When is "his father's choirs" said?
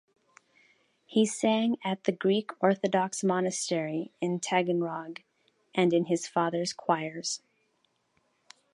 6.05-7.43